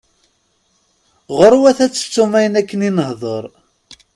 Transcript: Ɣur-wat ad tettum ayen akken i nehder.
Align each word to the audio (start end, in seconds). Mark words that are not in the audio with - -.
Ɣur-wat 1.37 1.79
ad 1.85 1.91
tettum 1.93 2.31
ayen 2.39 2.59
akken 2.61 2.85
i 2.89 2.91
nehder. 2.97 3.45